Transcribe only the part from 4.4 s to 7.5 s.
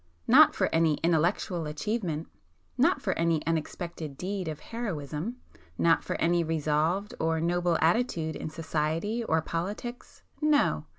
of heroism,—not for any resolved or